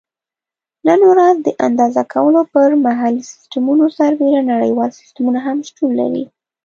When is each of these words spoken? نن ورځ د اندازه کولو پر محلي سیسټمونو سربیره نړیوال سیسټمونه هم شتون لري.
نن 0.87 0.99
ورځ 1.11 1.35
د 1.41 1.47
اندازه 1.67 2.03
کولو 2.13 2.41
پر 2.53 2.69
محلي 2.85 3.23
سیسټمونو 3.31 3.85
سربیره 3.97 4.41
نړیوال 4.53 4.89
سیسټمونه 4.99 5.39
هم 5.47 5.57
شتون 5.69 5.89
لري. 6.01 6.23